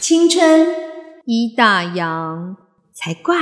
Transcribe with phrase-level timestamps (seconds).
[0.00, 0.66] 青春
[1.26, 2.56] 一大洋
[2.94, 3.36] 才怪。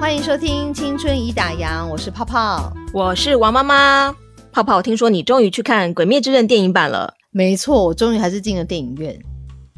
[0.00, 4.12] 欢迎收听《青春已打烊》，我是泡泡，我是王妈妈。
[4.50, 7.14] 泡泡，听说你终于去看《鬼灭之刃》电影版了？
[7.30, 9.16] 没错，我终于还是进了电影院，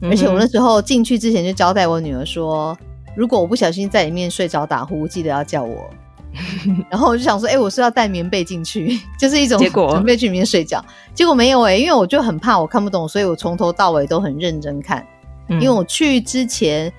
[0.00, 2.74] 而且我那时候进去之前就交代我女儿说，
[3.14, 5.90] 如果我不小心在里面睡着打呼，记得要叫我。
[6.90, 10.84] 然后我就想说，哎，我是要带棉被进去， 就是一种结果准备去里面睡觉。
[11.14, 15.06] 结果没有哎，因为我就很怕我看不懂，所以我从头到尾都很认真看。
[15.48, 16.90] 因为我去之前，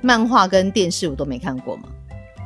[0.00, 1.82] 漫画跟电视我都没看过嘛。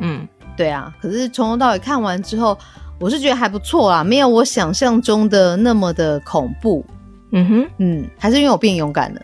[0.01, 0.93] 嗯，对啊。
[1.01, 2.59] 可是从头到尾看完之后，
[2.99, 6.85] 我是觉得还不错啦，没有我想象中的那么的恐怖。
[7.31, 9.21] 嗯哼，嗯，还是因为我变勇敢了。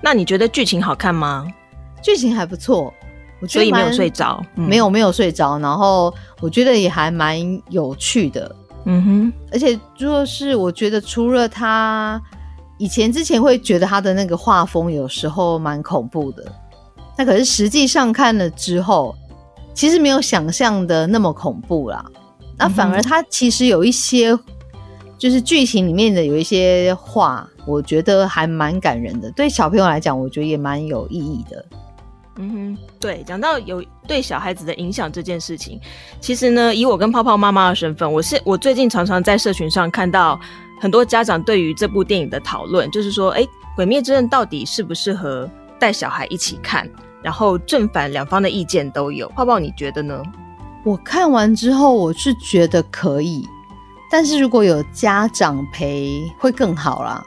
[0.00, 1.46] 那你觉得剧情好看吗？
[2.02, 2.92] 剧情还不错。
[3.48, 8.54] 所以没有睡着，没有没有睡着，然后我觉得也还蛮有趣的，
[8.84, 12.20] 嗯哼，而且就是我觉得除了他
[12.78, 16.44] 以前之前会觉得他的那个画风有时候蛮恐怖的，
[17.18, 19.14] 那可是实际上看了之后，
[19.74, 22.04] 其实没有想象的那么恐怖啦，
[22.56, 24.38] 那反而他其实有一些
[25.18, 31.64] 就是剧情里面的有一些话，我觉得还蛮感人的，对小朋友来讲，我觉得也蛮有意义的。
[32.38, 35.80] 嗯哼，对，讲到有对小孩子的影响这件事情，
[36.20, 40.38] 其实呢，以我跟泡泡妈妈的身份，我是我最近常常在社群上看到
[40.80, 43.42] 很多家长对于这部电影的讨论，就是说，哎，
[43.74, 45.48] 《鬼灭之刃》到底适不适合
[45.78, 46.88] 带小孩一起看？
[47.22, 49.28] 然后正反两方的意见都有。
[49.30, 50.22] 泡泡，你觉得呢？
[50.84, 53.44] 我看完之后，我是觉得可以，
[54.10, 57.24] 但是如果有家长陪会更好啦。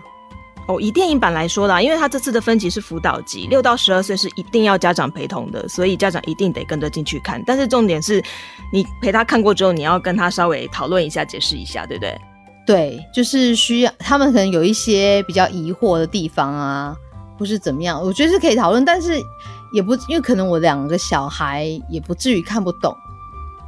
[0.69, 7.43] 哦，以电影版来说啦，因为他这次的分级是辅导级，六到十二岁是一定要家长陪同的，所以家长一定得跟着进去看。
[7.43, 8.23] 但是重点是，
[8.71, 12.21] 你陪他看过之后，你要跟他稍微讨论一下、解释一下，对不对？
[12.67, 16.95] 对，就是需要他们可能有一些比较疑惑的地方啊，
[17.39, 19.19] 或是怎么样，我觉得是可以讨论，但是
[19.73, 22.95] 也不因为可能我两个小孩也不至于看不懂，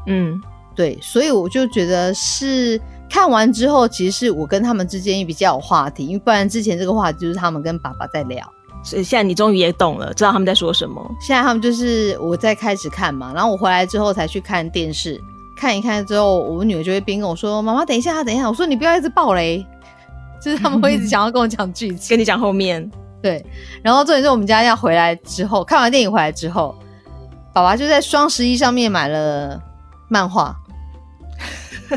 [0.06, 0.40] 嗯，
[0.76, 2.80] 对，所以我就觉得是。
[3.12, 8.50] 看完之后，其实是我跟他们之间比较有话题，因为不然之前这个话题就是他们跟爸爸在聊。
[8.86, 11.06] 所以现在你终于也懂了，知道他们在说什么。
[11.20, 15.22] 现在他们就是我在开始看嘛，然后我回来之后才去看电视，
[15.58, 19.64] 看一看之后，我女儿就会边跟我说：“妈妈，等一下，等一下。”我说：“你不要一直爆雷。”
[20.42, 22.90] 就是他们会一直想要跟我讲剧情，跟你讲后面。
[23.22, 23.46] 对，
[23.84, 26.74] 然后重点是我们家要回来之后，看完电影回来之后，
[27.54, 29.62] 爸爸就在双十一上面买了
[30.08, 30.56] 漫画。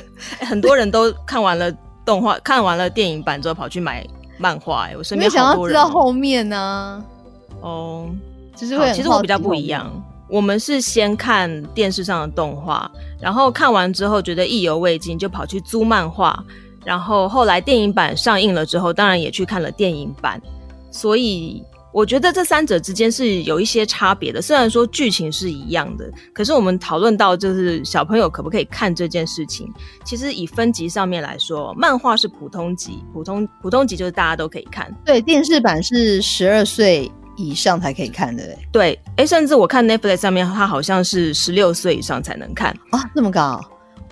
[0.41, 1.73] 很多人都看完了
[2.05, 4.07] 动画，看完了电影版之后跑去买
[4.39, 4.87] 漫画。
[4.89, 5.73] 哎，我身边好多人。
[5.73, 7.05] 知道后面呢？
[7.61, 8.09] 哦，
[8.57, 8.93] 就是会。
[8.93, 9.91] 其实我比较不一样，
[10.29, 12.91] 我们是先看电视上的动画，
[13.21, 16.43] 然后看完之后觉得意犹未尽，就跑去租漫画。
[16.85, 20.41] 然后后来电影版上映了之后，当然也去看了电影版。
[20.91, 21.63] 所以。
[21.95, 29.73] 我觉得这三者之间是有一些差别的，虽然说剧情是一样的，可是我们讨论到就是小朋友可不可以看这件事情，
[30.05, 34.93] 其实以分级上面来说，漫画是普通级，普通普通级就是大家都可以看。
[35.05, 38.43] 对，电视版是十二岁以上才可以看的。
[38.73, 43.61] 对，哎，甚至我看 Netflix 上面，它好像是十六岁以上才能看啊，这么高？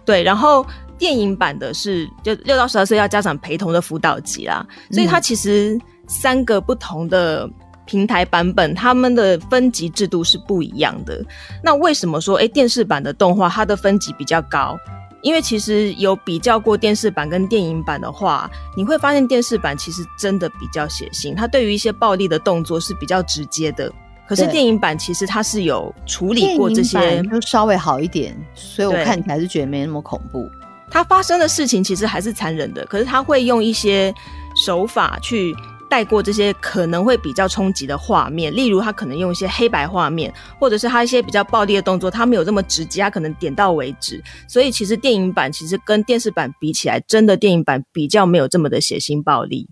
[0.04, 0.64] 对，然后
[0.96, 5.76] 电影版的是就六到十二岁要家长陪同的辅导级啦，所以它其实
[6.06, 7.50] 三个不同的。
[7.84, 11.24] 平台版本他们的分级制度是不一样的。
[11.62, 14.78] 那为什么说哎电视版的动画它的分级比较高？
[15.22, 23.92] 因为其实有比较过电视版跟电影版的话，你会发现电视版其实真的比较血腥，它对于一些暴力的动作是比较直接的。
[24.26, 30.50] 可是电影版其实它是有处理过这些，就稍微好一点，所以我看起来是觉得没那么恐怖。
[30.90, 34.12] 它发生的事情其实还是残忍的，可是它会用一些
[34.56, 35.54] 手法去。
[35.92, 44.18] 带过这些可能会比较冲击的画面，例如他可能用一些黑白画面，或者是他一些比较暴力的动作，他没有这么直接，他可能点到为止。
[44.48, 49.68] 所以其实电影版其实跟电视版比起来，真的电影版比较没有这么的血腥暴力。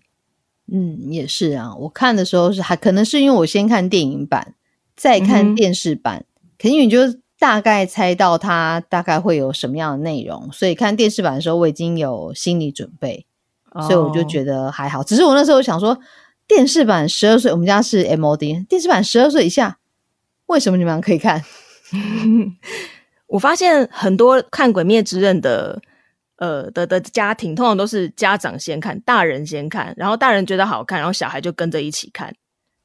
[0.71, 4.53] 嗯，也是啊，我看的时候是还可能是因为我先看电影版，
[4.95, 6.27] 再看电视版，
[6.59, 6.99] 肯定你就
[7.39, 13.25] 大概猜到它大概会有什么样的内容，所以看电视版的时候我已经有心理准备。
[13.83, 15.97] 所以我就觉得还好，只是我那时候想说，
[16.49, 19.79] 电视版十二岁，我们家是 MOD，电视版十二岁以下，
[20.47, 21.45] 为什么你们可以看？
[23.29, 25.81] 我发现很多看《鬼灭之刃》的，
[26.39, 32.35] 呃的的家庭，通常都是家长先看，大人先看，然后大人觉得好看，然后小孩就跟着一起看。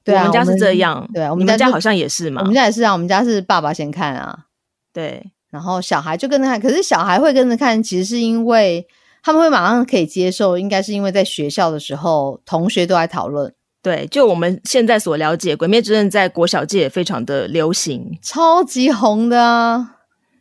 [0.03, 1.09] 对啊，我们家是这样。
[1.11, 2.41] 对啊，我们家好像也是嘛。
[2.41, 4.45] 我们家也是啊，我们家是爸爸先看啊，
[4.93, 8.87] 对，然后小孩就跟着看，可是小孩会跟着看，其实是因为。
[9.25, 13.51] 他们会马上可以接受，应该是因为在学校的时候，同学都在讨论。
[13.81, 19.95] 对，就我们现在所了解，《鬼灭之刃》在国小界也非常的流行，超级红的啊。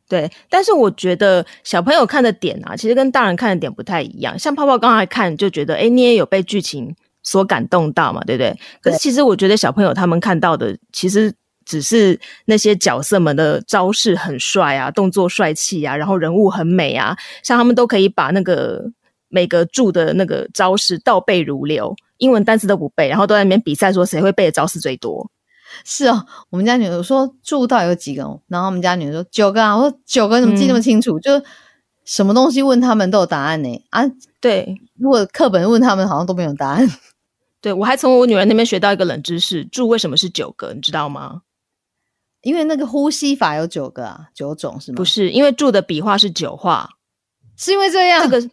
[0.07, 4.39] 对，但是我觉得小朋友看的点啊，其实跟大人看的点不太一样。
[4.39, 8.55] 像泡泡刚才看就觉得，哎，你也有被剧情所感动到嘛，对不对？
[8.83, 11.33] 可是其实我觉得小朋友他们看到的，其实
[11.65, 18.85] 只是那些角色们的招式很帅啊，动作帅气啊，然后人物很美啊，像他们都可以把那个
[19.29, 25.31] 每个柱的那个招式倒背如流，英文单词都不背，然后都在那边比赛说谁会背的招式最多。
[25.85, 31.19] 是哦，我们家女儿说柱到有几个，然后我们家女儿说九个啊，我说九个怎么记那么清楚？
[31.19, 31.43] 就
[32.05, 33.85] 什么东西问他们都有答案呢？
[33.91, 34.05] 啊，
[34.41, 36.89] 对，如果课本问他们，好像都没有答案。
[37.61, 40.75] 对我还从我女儿那边学到一个冷知识，柱为什么是九个？
[40.75, 41.41] 你知道吗？
[42.45, 44.97] 因为那个呼吸法有九个啊，九种是吗？
[44.97, 46.89] 不是，因为住的笔画是九画，
[47.57, 48.23] 是因为这样？
[48.23, 48.51] 这个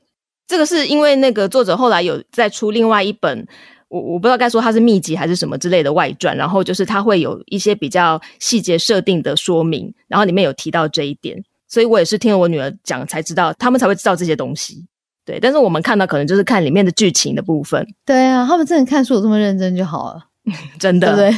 [0.47, 3.47] 这个是因为那个作者后来有再出另外一本。
[3.89, 14.87] 我我不知道该说它是秘籍还是什么之类的外传，然后就是它会有一些比较细节设定的说明，然后里面有提到这一点，所以我也是听了我女儿讲才知道，他们才会知道这些东西。
[15.25, 17.85] 对，但是我们看到可能就是看里面的剧情的部分。
[18.05, 20.25] 对啊，他们真的看书有这么认真就好了，
[20.79, 21.37] 真的，对？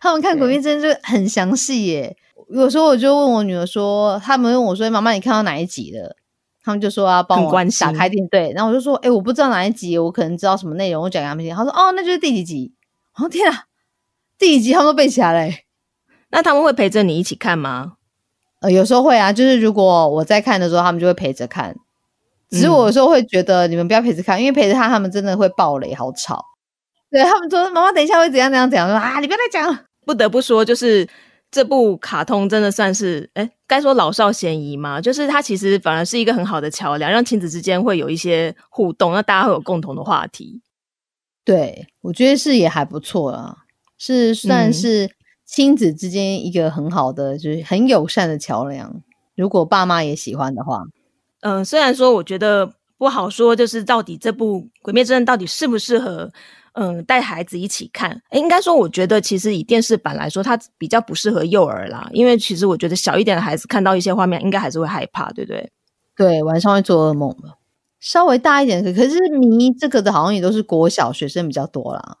[0.00, 2.16] 他们看《鬼灭之刃》就很详细耶。
[2.48, 6.16] 有时候我就问我女儿说，他们问我说：“妈妈，你看到哪一集了？”
[6.64, 11.54] 他们就说要帮我打开电对，然后我就说，哎，我不知道哪一集，我可能知道什么内容，我讲给他们听。
[11.54, 12.74] 他说，哦，那就是第几集。
[13.14, 13.64] 我说天啊，
[14.38, 15.64] 第几集他们都背起来嘞。
[16.30, 17.94] 那他们会陪着你一起看吗？
[18.60, 21.76] 呃，有时候会啊，就是如果我在看的时候，他们就会陪着看。
[22.50, 26.44] 只是我有时候会觉得你们不要陪着看，因为陪着看他们真的会爆雷，好吵。
[27.10, 29.84] 对他们说，妈妈等一下会怎样怎样怎样，说啊，你不要再讲了。
[30.10, 31.08] 不得不说，就是。
[31.52, 35.00] 这部卡通真的算是，哎，该说老少咸宜嘛？
[35.00, 40.62] 就是它其实反而是一个很好的桥梁，让亲子之间会有一些互动，那大家会有共同的话题。
[41.44, 43.56] 对，我觉得是也还不错啊，
[43.98, 45.10] 是算是
[45.44, 49.02] 亲子之间一个很好的，就是很友善的桥梁。
[49.34, 50.84] 如果爸妈也喜欢的话，
[51.40, 56.30] 嗯，虽然说我觉得不好说，就是到底这部《鬼灭之刃》到底适不适合。
[56.74, 62.08] 嗯，带孩子一起看，应该说，我觉得其实以电视版来说，它比较不适合幼儿啦。
[62.12, 65.70] 因为其实我觉得小一点的孩子看到一些画面，应该还是会害怕，对不对？
[66.16, 67.56] 对，晚上会做噩梦的。
[67.98, 72.16] 稍微大一点的，可是迷这个的好像也都是国小学生比较多啦。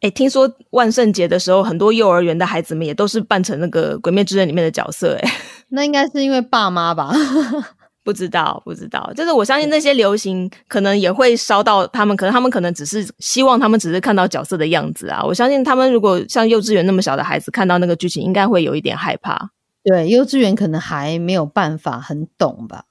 [0.00, 5.16] 哎，听说万圣节的时候，很多幼儿园的孩子们也都是扮成那个《鬼灭之刃》里面的角色。
[5.16, 5.30] 哎，
[5.70, 7.12] 那应该是因为爸妈吧。
[8.06, 15.20] 不知道，不知道，就是我相信那些流行可能也会烧到他们，可能他们可能只是希望他们只是看到角色的样子啊。
[15.24, 19.50] 我相信他们如果像幼稚园那么小的孩子看到那个剧情，应该会有一点害怕。
[19.82, 22.84] 对，幼稚园可能还没有办法很懂吧。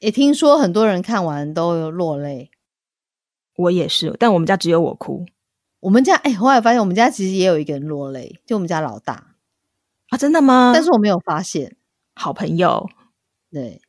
[0.00, 2.50] 也听说很多人看完都有落泪，
[3.56, 5.26] 我也是，但我们家只有我哭。
[5.80, 9.34] 我们家哎，后来发现我们家其实也有一个人落泪，就我们家老大
[10.08, 10.70] 啊，真的吗？
[10.72, 11.76] 但是我没有发现，
[12.14, 12.88] 好朋友，
[13.50, 13.82] 对。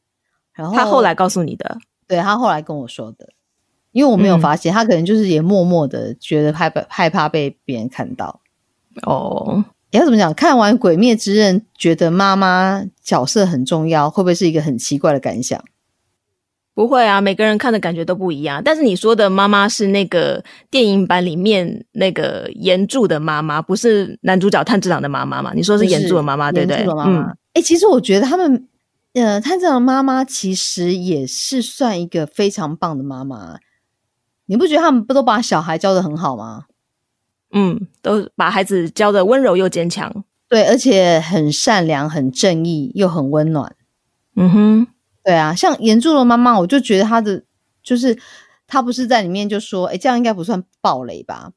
[0.53, 1.77] 然后他后来告诉你的，
[2.07, 3.29] 对他后来跟我说的，
[3.91, 8.39] 因为我没有发现，他可能就是也默默的觉得害怕害怕被别人看到。
[9.01, 10.31] 哦，要怎么讲？
[10.33, 15.59] 看完《鬼灭之刃》，觉得妈妈角色很重要，会不会是一个很奇怪的感想？
[16.75, 18.61] 不会啊，每个人看的感觉都不一样。
[18.63, 25.51] 但是你说的妈妈是那个电影版里面那个原著的妈妈，不是男主角炭治郎的妈妈嘛？
[25.55, 26.85] 你说是原著的妈妈，对不对？
[27.05, 28.67] 嗯，哎，其实我觉得他们。
[29.13, 33.59] 呃，他这样的妈妈其实也是算一个非常棒的妈妈，
[34.47, 36.65] 你不觉得他们不都把小孩教的很好吗？
[37.51, 43.75] 嗯，都把孩子教的温柔又坚强，对，而且很善良、很正义又很温暖。
[44.35, 44.87] 嗯哼，
[45.23, 47.43] 对啊，像严柱的妈妈，我就觉得她的
[47.83, 48.17] 就是
[48.65, 51.51] 她不是在里面就说，哎，这样应该不算暴雷吧？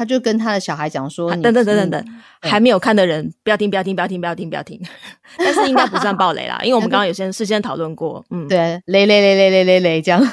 [0.00, 2.04] 他就跟他的小孩讲说：“等等等等等，
[2.40, 4.80] 还没有看的人不要听，不要听，不要听，不要听，不要听。
[5.36, 8.24] 但是应该不算暴雷啦，因为我们 刚刚有先事先讨论过。
[8.30, 10.26] 嗯，对，雷雷雷雷雷雷雷这样。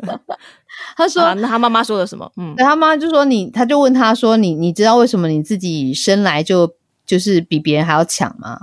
[0.94, 2.30] 他说：那他妈妈说了什么？
[2.36, 6.74] 嗯，他妈就说你，他就问他说：你你知道为什么你自己生来就
[7.06, 8.58] 就是比别人还要强吗？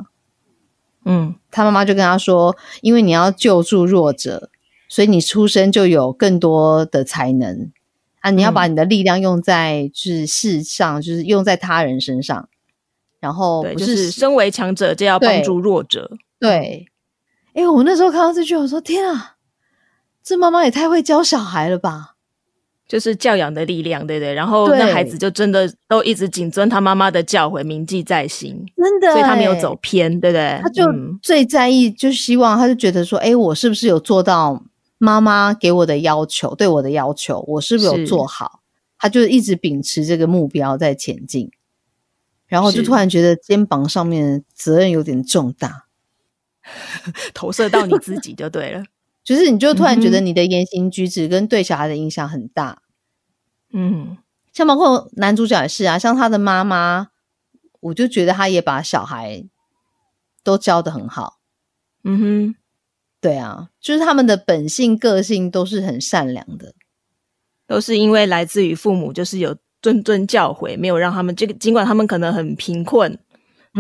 [1.06, 4.52] 嗯，他妈妈就跟他说：因为你要救助弱者，
[4.88, 7.72] 所以你出生就有更多的才能。”
[8.20, 8.32] 啊！
[8.32, 12.48] 你要把你的力量用在就是世上，就是用在他人身上，
[13.20, 16.12] 然后不是身为强者就要帮助弱者。
[16.40, 16.88] 对，
[17.54, 19.36] 哎，我那时候看到这句，我说天啊，
[20.24, 22.16] 这妈妈也太会教小孩了吧！
[22.88, 24.34] 就是教养的力量，对不对？
[24.34, 30.60] 然后那孩子就真的都一直谨遵他妈妈的教诲，铭记在心，真的，所以他没有走偏，对不对？
[30.60, 30.84] 他就
[31.22, 34.64] 最在意，就希望他就觉得说，哎，我是不是有做到
[35.00, 38.62] 妈妈给我的要求，对我的要求，我是不是有做好？
[39.00, 41.50] 他就一直秉持这个目标在前进，
[42.46, 45.86] 然后就突然觉得肩膀上面责任有点重大，
[47.34, 48.84] 投射到你自己就对了。
[49.24, 52.82] 就是你就突然觉得你的言行举止跟对小孩的影响很大。
[53.72, 54.18] 嗯，
[54.52, 57.10] 像包括男主角也是啊，像他的妈妈，
[57.80, 59.46] 我就觉得他也把小孩
[60.44, 61.40] 都教的很好。
[62.04, 62.56] 嗯哼，
[63.22, 66.74] 对啊，就是他们的本性、个性都是很善良的，
[67.68, 73.18] 都是因为来自于父母，就是有谆谆教诲，没有让他们这个，尽管他们可能很贫困，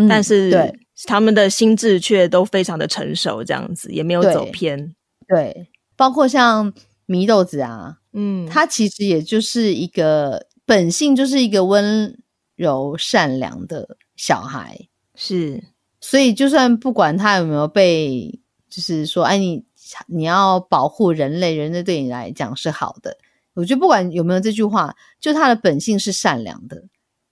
[0.09, 4.93] 但是对他们的心智却都非常的成熟，这样子也没有走偏。
[5.27, 6.73] 对，包括像
[7.07, 12.17] 祢豆子啊，嗯，他其实也就是一个本性就是一个温
[12.55, 14.77] 柔善良的小孩，
[15.15, 15.63] 是。
[16.01, 19.63] 所以，就算不管他有没有被，就是说，哎，你
[20.07, 23.17] 你要保护人类，人类对你来讲是好的。
[23.55, 26.81] 我觉得不管有没有这句话，就他的本性是善良的，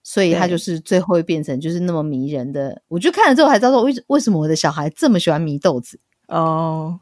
[0.02, 2.82] 所以他就是最后会变成就是那么迷人的。
[2.88, 7.00] 我就看了之后才知道，为为什么我的小孩这么喜欢迷豆子哦，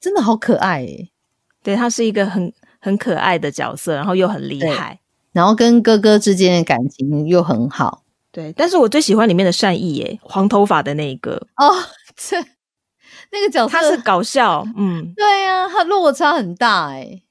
[0.00, 1.10] 真的好可爱诶。
[1.62, 5.00] 对他是一个很很可爱的角色，然后又很厉害，
[5.32, 8.04] 然后跟哥哥之间的感情又很好。
[8.30, 11.72] 对，但是我最喜欢里面的善意耶，黄头发的那一个哦，
[12.14, 12.36] 这
[13.38, 17.22] 那个角色他是搞笑，嗯， 对呀，他落差很大哎，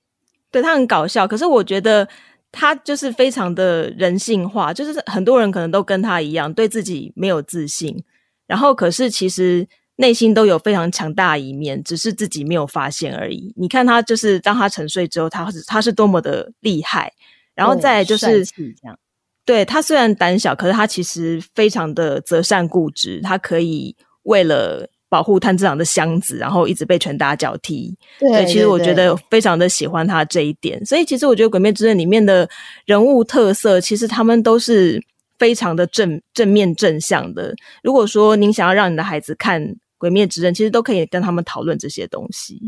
[0.52, 2.08] 对他很搞笑，可是我觉得
[2.52, 8.04] 他就是非常的人性化，就是很多人可能都跟他一样，对自己没有自信，
[8.46, 13.54] 然后可是其实内心都有非常强大一面，只是自己没有发现而已。
[13.58, 17.12] 你看他就是当他沉睡之后，他是他是多么的厉害，
[17.56, 18.52] 然后再就是这
[18.84, 18.98] 样。
[19.46, 23.22] 对他虽然胆小，可是他其实非常的择善固执。
[23.22, 27.96] 他可以为了保护炭治郎的箱子，然后一直被拳打脚踢。
[28.20, 30.84] 对，其实我觉得非常的喜欢他这一点。
[30.86, 32.50] 所以其实我觉得《鬼灭之刃》里面的
[32.86, 35.02] 人物特色，其实他们都是
[35.38, 37.54] 非常的正正面正向的。
[37.84, 39.62] 如果说您想要让你的孩子看
[39.98, 42.60] 《鬼灭之刃》，其实都可以跟他们讨论这些东西。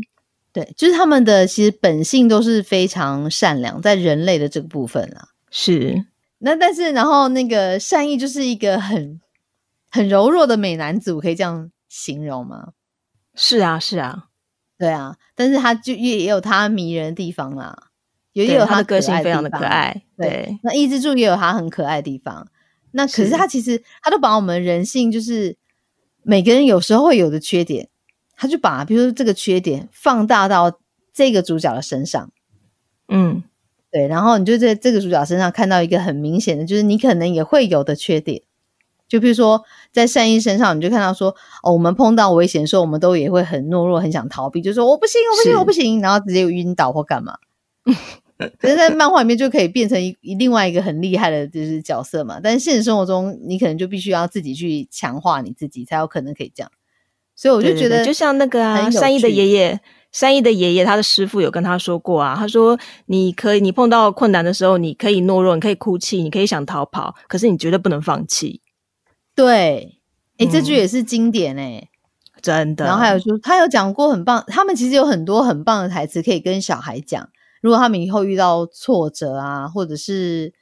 [0.52, 6.04] 对，就是他们的其实本性都是非常善良，在人类的这个部分啊，是。
[6.38, 9.20] 那但是，然后那个善意就是一个很
[9.90, 12.72] 很柔弱的美男子，我可以这样形容吗？
[13.34, 14.28] 是啊，是啊，
[14.78, 15.16] 对啊。
[15.34, 17.90] 但是他就也也有他迷人的地方啦，
[18.32, 20.02] 也有他的个性非常的可爱。
[20.16, 22.48] 对，那伊之助也有他很可爱的地方。
[22.90, 25.56] 那可是他其实他都把我们人性，就是
[26.22, 27.88] 每个人有时候会有的缺点，
[28.36, 30.80] 他就把比如说这个缺点放大到
[31.12, 32.30] 这个主角的身上，
[33.08, 33.42] 嗯。
[33.90, 38.42] 对，然后你就在这个主角身上看到一个很明显的，就是你可能也会有的缺点，
[39.08, 47.36] 就比如说在善意身上，你就看到说，哦，我们碰到危险的时候，我们都也会很懦弱，很想逃避，就说我不行，我不行，我不行，然后直接晕倒或干嘛。
[48.58, 56.70] 可是，在漫画里面就可以变成一另外一个很厉害的就是角色嘛，但是现实生活中，你可能就必须要自己去强化你自己，才有可能可以这样。
[57.34, 59.80] 所以我就觉得，就像那个啊，善意的爷爷。
[60.10, 68.62] 善意的爷爷，他的师傅有跟他说过啊，他说：“你可以，你碰到困难的时候，你可以懦弱，你可以哭泣，你可以想逃跑，可是你绝对不能放弃。”
[69.38, 70.00] 对，
[70.38, 71.88] 哎，这句也是经典哎，
[72.42, 72.84] 真的。
[72.84, 77.28] 然后还有就是，他有讲过很棒，他们其实有很多很棒的台词可以跟小孩讲，
[77.60, 80.52] 如果他们以后遇到挫折啊，或者是。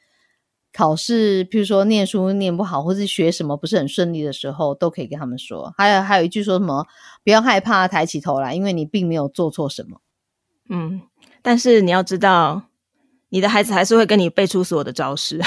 [0.73, 5.73] 考试，譬如说念书念不好，或是学什么不是很顺利的时候，都可以跟他们说。
[5.75, 6.87] 还有还有一句说什么，
[7.25, 10.03] 不要害怕抬起头来，因为你并没有做错什么。
[10.69, 11.01] 嗯，
[11.41, 12.65] 但是你要知道，
[13.31, 15.41] 你的孩子还是会跟你背出所有的招式。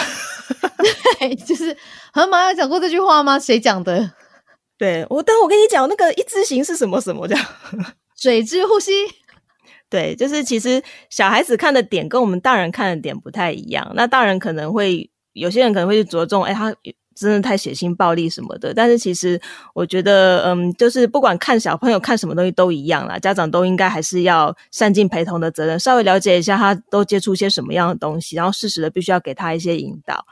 [1.20, 1.76] 对，就是
[2.14, 3.38] 河马有讲过这句话吗？
[3.38, 4.12] 谁讲的？
[4.78, 7.46] 对我，但我跟你讲，那个一字形是什么什么这样？
[8.16, 8.92] 水之呼吸。
[9.90, 13.92] 对，就是其实小孩子看的点跟我们大人看的点不太一样。
[13.96, 15.10] 那大人可能会。
[15.34, 16.76] 有些人可能会去着重，哎，他
[17.20, 18.74] 真的太血腥暴力什么的。
[18.74, 19.40] 但是其实
[19.74, 30.26] 我觉得，嗯，就是不管看小朋友看什么东西都一样啦，家长都应该还是要善尽陪同的责任，稍微了解一下他都接触些什么样的东西，然后适时的必须要给他一些引导。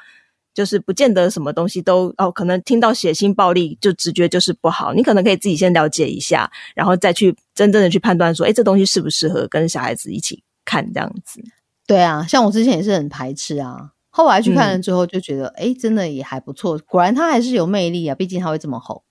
[0.53, 4.91] 就是不见得什么东西都哦，可能听到血腥暴力就直觉就是不好。
[4.91, 11.39] 你可能可以自己先了解一下，然后再去真正的去判断说，哎，这东西适不适合跟小孩子一起看这样子。
[11.86, 13.91] 对啊，像我之前也是很排斥啊。
[14.18, 16.76] 后来去看了之后，就觉得哎，真的也还不错。
[16.88, 19.04] 果然他还是有魅力啊，毕竟他会这么吼。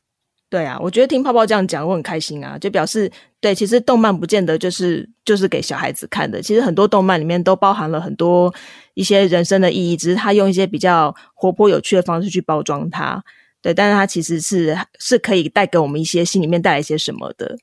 [0.51, 3.09] 对啊，我觉得听泡泡这样讲，我很开心啊，就表示
[3.41, 6.43] 对，其实动漫不见得就是就是给小孩子看的。
[6.43, 8.53] 其实很多动漫里面都包含了很多
[8.95, 13.23] 一些人生的意义，只是他用一些比较活泼有趣的方式去包装它。
[13.63, 17.57] 对，但是它其实是是可以带给我们一些心里面带来一些什么的。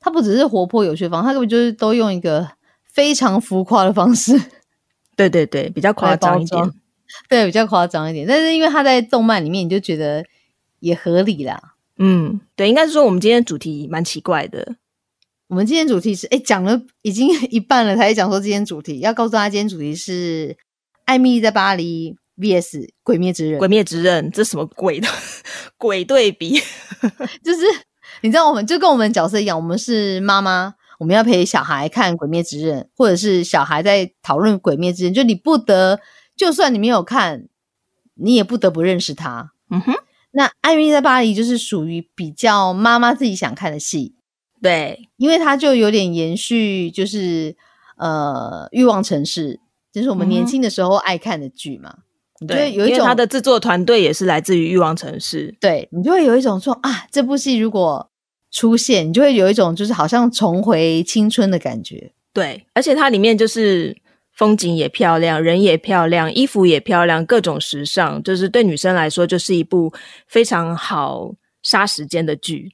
[0.00, 2.48] 它不只是活泼有趣方，它根本就是都用一个
[2.92, 4.40] 非常浮夸的方式。
[5.16, 6.72] 对对对，比较夸张一点。
[7.28, 8.26] 对，比较夸张一点。
[8.26, 10.24] 但是因为他在动漫里面，你就觉得
[10.80, 11.74] 也合理啦。
[11.98, 14.76] 嗯，对，应该是说我们今天主题蛮奇怪的。
[15.48, 20.48] 我们今天主题是，哎，讲了已经 一半了，才讲说今天主题要告诉大家，今天主题是
[21.04, 23.56] 《艾米丽在巴黎》VS《鬼灭之刃》。
[23.58, 25.08] 鬼灭之刃，这什么鬼的
[25.76, 26.60] 鬼对比？
[27.42, 27.64] 就是
[28.22, 35.98] 你知道，我们就跟我们角色一样，我们是妈妈，我们要陪小孩看《鬼灭之刃》，或者是小孩在讨论《鬼灭之刃》，就你不得，
[36.40, 37.48] 就算你没有看，
[38.14, 39.52] 你也不得不认识他。
[39.68, 39.92] 嗯哼，
[40.30, 44.14] 那《艾米丽在巴黎》就是属于比较妈妈自己想看的戏。
[44.62, 47.54] 对，因为它就有点延续，就是
[47.98, 49.60] 呃，欲望城市，
[49.92, 51.94] 就是我们年轻的时候爱看的剧嘛。
[52.48, 55.54] 对，有一种它的制作团队也是来自于欲望城市。
[55.60, 58.10] 对你就会有一种说啊，这部戏如果
[58.50, 62.12] 出现，你就会有一种就是好像重回青春的感觉。
[62.32, 63.94] 对，而且它里面就是
[64.40, 69.92] 风景也漂亮，人也漂亮，衣服也漂亮，各种时尚，就是对女生来说就是一部
[70.26, 72.72] 非常好杀时间的剧。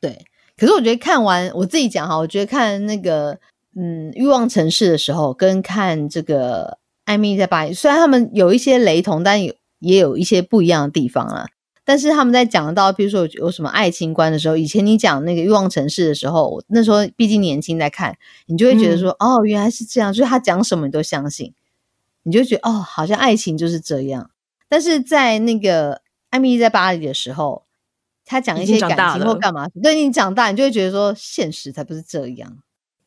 [0.00, 0.24] 对。
[0.56, 3.38] 可是我觉得看完我自己讲哈，我觉得看那个
[3.78, 6.64] 嗯《欲望城市》的时候，跟看这个
[7.04, 11.46] 《艾米在巴黎》，虽然他们有一些雷同，但有也有一些不一样的地方啊。
[11.86, 21.54] 但是他们在讲到，比如说有什么爱情观的时候，以前你讲那个《欲望城市》的时候，那时候毕竟年轻在看，你就会觉得说，哦，原来是这样，就是他讲什么你都相信，
[22.24, 24.30] 你就觉得哦，好像爱情就是这样。
[24.68, 25.94] 但是在那个
[26.30, 27.64] 《艾米丽在巴黎》的时候。
[28.28, 32.58] 他讲一些感情或干嘛，对你长大，你就会觉得说现实才不是这样，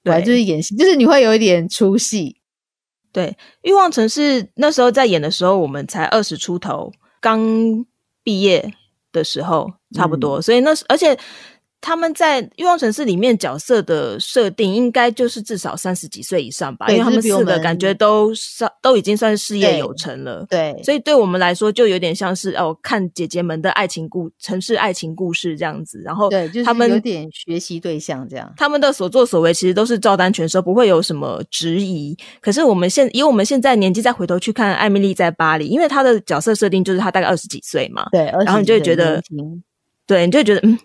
[0.02, 2.38] 对，就是演戏，就是你会有一点出戏。
[3.12, 3.26] 对，
[3.64, 7.86] 《欲望城市》那时候在演的时候，我们才二十出头，刚
[8.24, 8.74] 毕业
[9.12, 11.18] 的时候，差不多，所以那而且。
[11.82, 20.46] 他们在欲望城市里面角色的设定，应该就是至少三十几岁以上吧，因为他们四个感觉都上都已经算是事业有成了。
[20.50, 26.02] 对，所以对我们来说，就有点像是哦，看姐姐们的爱情故城市爱情故事这样子。
[26.04, 28.54] 然后，对，他们有点学习对象这样。
[28.58, 32.18] 他们的所作所为其实都是照单全收，不会有什么质疑。
[32.42, 39.24] 可是我们现以我们现在年纪再回头去看艾米丽在巴黎，因为她的角色设定就是她大概二十几岁嘛，对，然后你就会觉得，
[40.06, 40.78] 对，你就会觉得嗯。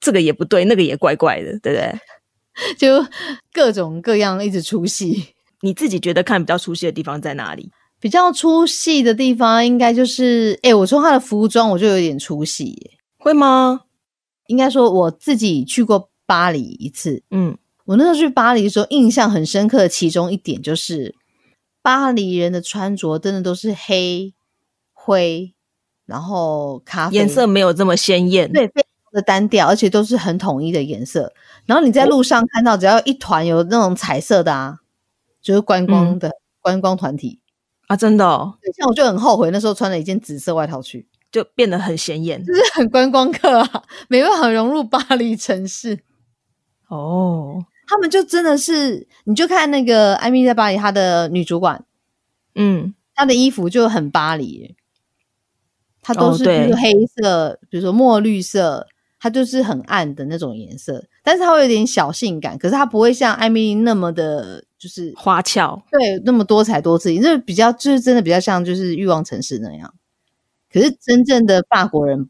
[0.00, 1.94] 这个也不对，那个也怪怪的，对不对？
[2.76, 3.06] 就
[3.52, 5.34] 各种各样一直出戏。
[5.62, 7.70] 你自己觉得看比较出戏的地方在哪里？
[8.00, 13.82] 比较出戏的地方应该就是，哎，我从他的服装我就有点出戏，会吗？
[14.46, 21.14] 应该说我自己去过巴黎一次，嗯，我那时候去巴黎的时候，印象很深刻的其中一点就是，
[21.82, 24.32] 巴黎人的穿着真的都是黑
[24.94, 25.52] 灰，
[26.06, 28.70] 然后咖啡颜色没有这么鲜艳，对。
[29.12, 31.32] 的单调，而且都是很统一的颜色。
[31.66, 34.78] 然后你在路上看到，只要一团有那种彩色的啊，
[35.40, 37.40] 就是观光的观光团体
[37.86, 38.24] 啊，真的。
[38.26, 38.58] 哦。
[38.76, 46.00] 像我就很后悔那时候穿了一件紫色外套去，就变得很显眼，就是很观光客啊，没办法融入巴黎城市。
[46.88, 51.84] 哦，他们就真的是，你就看那个艾米在巴黎，她的女主管，
[52.54, 54.74] 嗯，她的衣服就很巴黎，
[56.00, 56.44] 它都是
[56.74, 58.86] 黑色，比如说墨绿色。
[59.20, 69.94] 它就是很暗的那种颜色，但是它会有点小性感，可是它不会像艾米丽那么的，就是花俏，对，那么多彩多姿，就是比较，就是真的比较像就是欲望城市那样。
[70.72, 72.26] 可是真正的法国人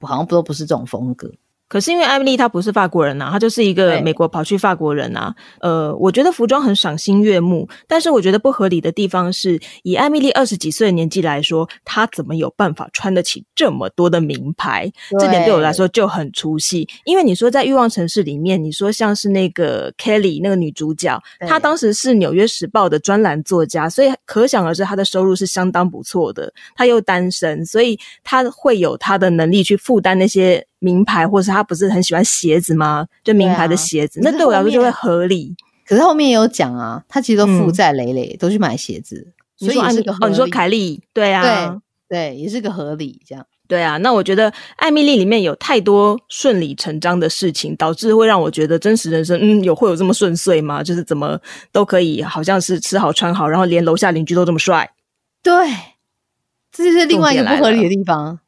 [0.00, 1.30] 好像都不是这种风格。
[1.70, 5.32] 可是因为艾米丽她不是法国人呐，她就是一个美国跑去法国人呐。
[5.60, 14.90] 呃，我觉得服装很赏心悦目，但是我觉得不合理的地方是，以艾米丽二十几岁的年纪来说，她怎么有办法穿得起这么多的名牌？
[15.20, 16.88] 这点对我来说就很出戏。
[17.04, 26.52] 因为你说在欲望城市里面，你说像是那个 Kelly 那个女主角，她当时是纽约时报的专栏作家，所以可想而知她的收入是相当不错的。
[26.74, 30.66] 她又单身，所以她会有她的能力去负担那些。
[30.80, 33.06] 名牌，或是他不是很喜欢鞋子吗？
[33.22, 35.54] 就名牌的鞋子，那对我来说就会合理。
[35.86, 40.28] 可是后面也有讲啊，他其实都负债累累，都去买鞋子，所以也是个哦。
[40.28, 43.44] 你说凯莉，对啊，对对，也是个合理这样。
[43.66, 50.82] 对啊，那我觉得艾米丽里面有太多顺理成章的事情，导致会让我觉得真实人生，嗯，有会有这么顺遂吗？
[50.82, 51.38] 就是怎么
[51.70, 54.90] 都可以，好像是吃好穿好，然后连楼下邻居都这么帅。
[55.42, 55.52] 对，
[56.72, 58.40] 这就是另外一个不合理的地方。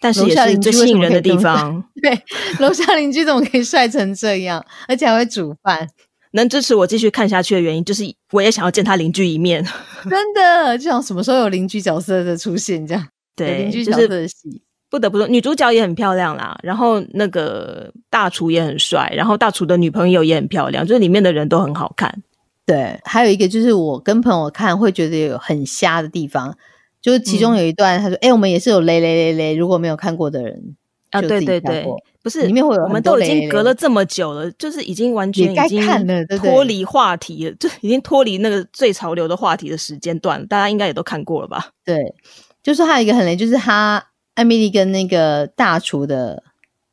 [0.00, 1.82] 但是也是最吸引人的地方。
[2.02, 2.18] 对，
[2.60, 5.88] 楼下邻居怎么可以帅成这样，而且还会煮饭？
[6.32, 9.64] 能支持我继续看下去的原因，就是我也想要见他邻居一面。
[10.10, 14.62] 真的，就想什么时候有邻居角色的出现，这样对邻居角色的戏。
[14.88, 22.22] 不得不说，女主角也很漂亮啦，然后那个大厨也很帅，然后大厨的女朋友也很漂亮，就是里面的人都很好看。
[22.64, 26.56] 对，还有一个就是我跟朋友看会觉得有很瞎的地方，
[27.00, 30.76] 就是其中有一段他说：“哎，我们也是有雷雷雷雷，如果没有看过的人
[31.10, 31.86] 啊，对对对，
[32.22, 35.80] 不是里面会有我们都已经隔了这么久了，就是已经完全已经
[36.38, 41.70] 脱离话题了，就已经脱离那个最潮流的话题的时间段，大家应该也都看过了吧？
[41.84, 41.96] 对，
[42.62, 44.04] 就是还有一个很雷，就是他
[44.34, 46.42] 艾米丽跟那个大厨的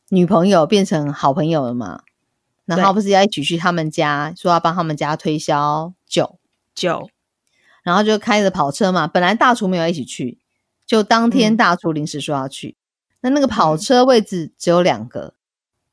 [0.10, 2.02] 女朋友变成好朋友了嘛。”
[2.66, 6.40] 然后不是要一起去他们家，说要帮他们家推销酒
[6.74, 7.10] 酒，
[7.84, 9.06] 然后就开着跑车嘛。
[9.08, 10.40] 本来大厨没有一起去，
[10.88, 12.76] 就当天大厨临时说要去，
[13.22, 15.36] 那那个跑车位置只有两个。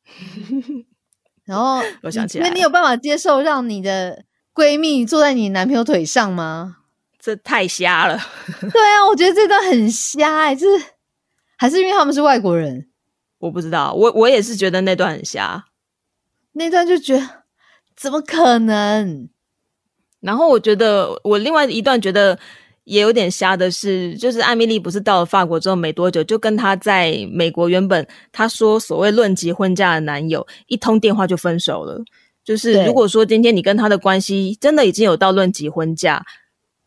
[1.45, 4.25] 然后我想起来，那你有办法接受让你的
[4.55, 6.77] 闺蜜坐在你男朋友腿上吗？
[7.19, 8.19] 这太瞎了。
[8.61, 10.85] 对啊，我觉得这段很瞎哎，就是
[11.57, 12.89] 还是因为他们是外国人，
[13.39, 15.67] 我不知道，我我也是觉得那段很瞎。
[16.53, 17.45] 那段就觉得
[17.95, 19.29] 怎么可能？
[20.21, 22.39] 然后我觉得我另外一段觉得
[22.85, 32.03] 也有点瞎的是，就是艾米丽不是到了法国之后没多久，就跟她在美国原本她说所谓论及婚嫁的男友一通电话就分手了。
[32.45, 36.23] 就是如果说今天你跟他的关系真的已经有到论及婚嫁，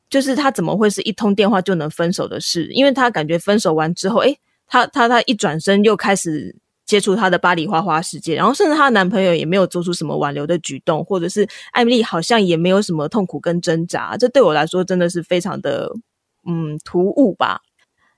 [0.09, 2.67] 就是他怎么会是一通电话就能分手的事？
[2.71, 6.55] 因为他感觉分手完之后，诶，他他他一转身又开始。
[6.85, 15.89] 接触她的巴黎花花世界，然后甚至她的男朋友也没有做出什么挽留的举动，或者是艾米丽好像也没有什么痛苦跟挣扎，这对我来说真的是非常的
[16.47, 17.61] 嗯突兀吧？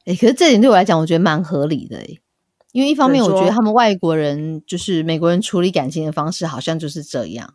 [0.05, 2.07] 哎，可是这点对我来讲，我觉得蛮合理的哎，
[2.71, 7.53] 因为一方面我觉得他们外国人就是美国人处理感情的方式好像就是这样，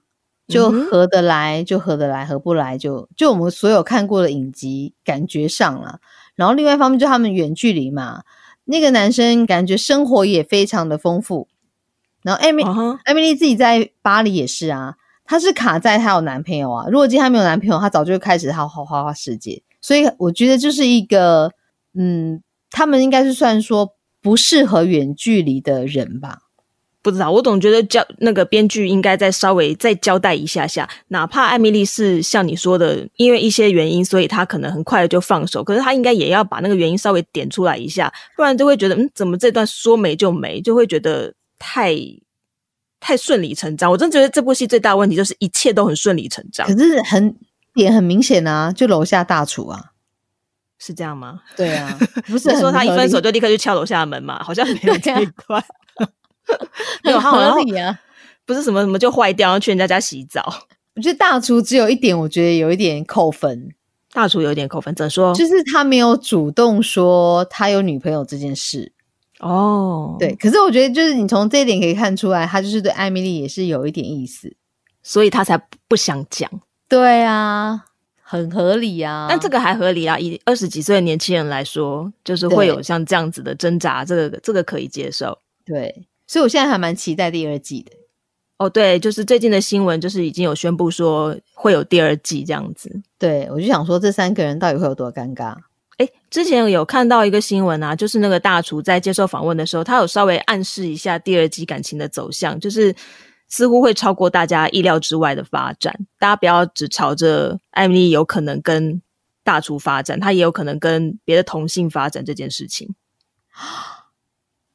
[0.49, 6.01] 就合得来就合得来，合不来就就我们所有看过的影集感觉上了，
[6.35, 8.23] 然后另外一方面就他们远距离嘛。
[8.71, 11.49] 那个男生感觉生活也非常的丰富，
[12.23, 12.63] 然后艾米
[13.05, 16.87] 艾米丽自己在巴黎也是啊，她是卡在她有男朋友啊。
[16.89, 19.63] 如果今天她没有男朋友，她早就开始她花花花世界。
[19.83, 21.53] 所以我觉得就是一个，
[21.95, 26.39] 嗯，他们应该是算说不适合远距离的人吧。
[27.03, 41.97] 不知道，我总觉得交那个编剧应该再稍微再交代一下下，哪怕艾米丽是像你说的，因为一些原因，所以她可能很快的就放手，可是她应该也要把那个原因稍微点出来一下，不然就会觉得，嗯，怎么这段说没就没，就会觉得太
[43.01, 43.91] 太顺理成章。
[43.91, 47.35] 我真觉得这部戏最大的问题就是一切都很顺理成章，可是很
[47.73, 49.93] 点很明显啊，就楼下大厨啊，
[50.79, 51.41] 是这样吗？
[51.57, 54.43] 对啊，不是 说他一分手就立刻去敲楼下的门嘛？
[54.45, 55.65] 好像没有这一块。
[57.05, 57.99] 没有合理啊，
[58.47, 60.45] 不是什么什么就坏掉，然后去人家家洗澡。
[60.97, 63.69] 我觉得大厨只有一点，我觉得有一点扣分。
[64.13, 65.33] 大厨有一点扣分，怎么说？
[65.35, 68.93] 就是他没有主动说他有女朋友这件事。
[69.39, 70.35] 哦，对。
[70.35, 74.53] 可是我觉得，就是你从这一点可以看出来，他就是对艾米丽也是有一点意思，
[75.01, 76.51] 所以他才不想讲。
[76.89, 77.85] 对啊，
[78.21, 79.29] 很合理啊。
[79.31, 85.39] 但这个还合理啊，以二十几岁的年轻人来说，就是会有像这样子的挣扎，这个这个可以接受。
[85.65, 86.09] 对。
[86.31, 87.91] 所以，我现在还蛮期待第二季的。
[88.57, 93.03] 哦，对，就是最近的新闻，就是已经有宣布说会有第二季这样子。
[93.19, 95.57] 对，我就想说，这三个人到底会有多尴尬？
[95.97, 102.95] 哎，之前有看到一个新闻啊，就是那个大厨在接受访问的时候，他有稍微暗示一下第二季感情的走向，就是
[103.49, 105.93] 似乎会超过大家意料之外的发展。
[106.21, 109.03] 大家不要只朝着艾米丽有可能跟
[109.43, 112.95] 大厨发展，他也有可能跟别的同性发展这件事情。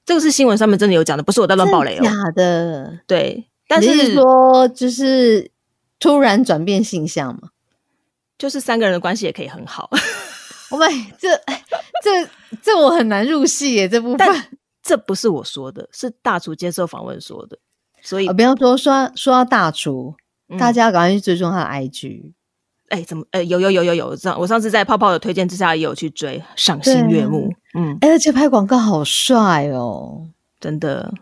[0.05, 2.03] 这个是新闻上面真的有讲的，不是我在乱爆雷哦。
[2.03, 5.49] 假的，对，但是说就是
[5.99, 7.49] 突然转变性向嘛，
[8.37, 9.89] 就是三个人的关系也可以很好。
[10.71, 11.29] 我们这
[12.03, 12.29] 这
[12.61, 14.43] 这我很难入戏耶，这部分
[14.83, 17.57] 这不是我说的，是大厨接受访问说的。
[18.01, 20.15] 所以不要说说说到大厨，
[20.59, 22.33] 大家赶快去追踪他的 IG。
[22.89, 23.25] 哎，怎么？
[23.31, 27.53] 呃，有有有有有，上我上次在泡泡的推荐之下也有去追，赏心悦目。
[27.73, 30.27] 嗯，哎而且拍广告好帅哦，
[30.59, 31.13] 真的。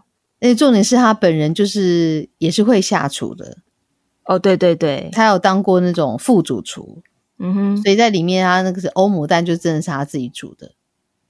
[0.41, 3.57] 而且重点是他本人就是也是会下厨的。
[4.25, 7.01] 哦，对对对，他有当过那种副主厨。
[7.39, 10.71] 嗯哼，所以在里面他那个是欧姆蛋，就真的是他自己煮的。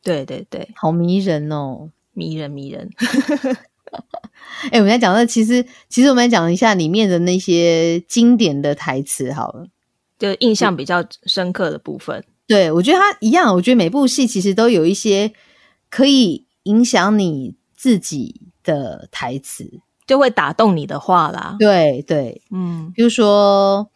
[0.02, 2.90] 对对对，好迷人哦，迷人迷人。
[4.72, 9.68] 哎，我们在讲那其实其实我们来讲一下里面的那些经典的台词好了。
[10.24, 13.54] 就印象比较深刻的部分，对我觉得他一样。
[13.54, 15.34] 我觉得每部戏其实都有一些
[15.90, 21.58] 可以影响你自己的台词，就会打动你的话啦。
[21.60, 23.92] 对对，嗯，比如说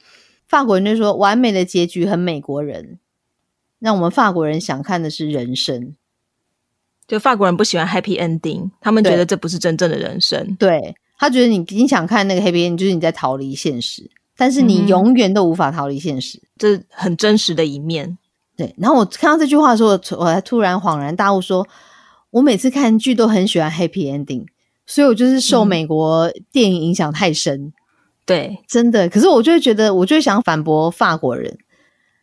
[0.50, 3.00] 法国人就说完美的结局很美国人，
[3.80, 5.96] 让我们法国人想看的是人生。
[7.08, 10.58] 就法国人不喜欢 happy ending，他们觉得这不是真正的人生。
[10.60, 14.12] 对他觉得你你想看那个 happy ending，就是你在逃离现实。
[14.38, 18.18] 但是你永远都无法逃离现实，这很真实的一面。
[18.56, 21.68] 对，然后我看到这句话的时候，我才突然恍然大悟，说
[22.32, 24.46] 我每次看剧都很喜欢 happy ending，
[24.86, 27.74] 所以我就是受美国电影影响太深。
[28.26, 29.08] 对，真的。
[29.10, 31.58] 可是我就会觉得，我就想反驳法国人，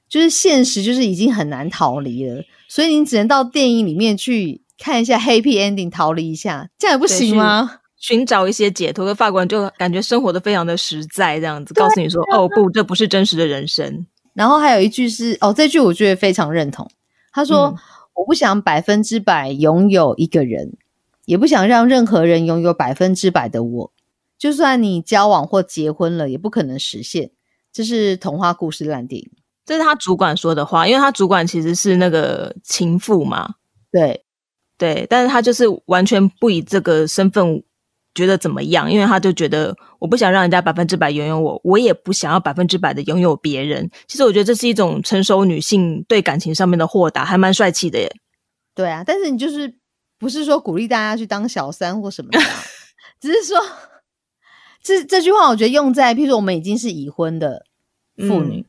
[0.09, 7.79] 就是现实就是已经很难逃离了，所以你只能到电影里面去看一下 happy ending，逃离一下，这样也不行吗？
[8.05, 9.07] 寻找一些解脱。
[9.07, 16.87] 跟法国人就感觉生活的非常的实在，这样子告诉你说：“哦，不，这不是真实的人生。”然后还有一句是：“哦，这句我觉得非常认同。”
[17.33, 17.75] 他说
[18.15, 20.77] ：“我不想百分之百拥有一个人，
[21.25, 23.93] 也不想让任何人拥有百分之百的我。”
[24.37, 27.31] 就算你交往或结婚了，也不可能实现。
[27.73, 29.31] 这是童话故事烂电影，
[29.65, 33.55] 这是他主管说的话，因为他主管其实是那个情妇嘛。
[33.91, 34.27] 对，
[34.77, 37.63] 对，但是他就是完全不以这个身份
[38.15, 43.91] 觉得怎么样，因为他就觉得我不想让人家百分之百拥有我，我也不想要百分之百的拥有别人。
[44.07, 48.11] 其实我觉得这是一种成熟女性对感情上面的豁达，还蛮帅气的耶。
[48.75, 49.75] 对啊，但是你就是
[50.19, 52.39] 不是说鼓励大家去当小三或什么的，
[53.21, 53.59] 只是说。
[54.87, 57.65] 这这句话，我觉得用在，譬如说我们已经是已婚的
[58.19, 58.67] 妇女，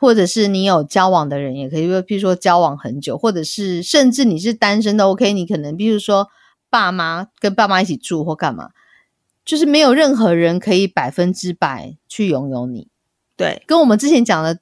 [0.00, 1.88] 或者是你有交往的人，也可以。
[1.88, 6.28] 譬如说交往很久，或者是甚至你是单身的，OK，你可能，比如说
[6.70, 8.70] 爸妈跟爸妈一起住或干嘛，
[9.44, 12.88] 就是没有任何人可以百分之百去拥有你。
[13.36, 14.58] 对，跟我们之前讲的，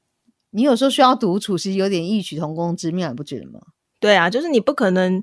[0.50, 3.60] 你有时候需要独处，其实有点异曲同工之妙，你不觉得吗？
[4.00, 5.22] 对啊，就是你不可能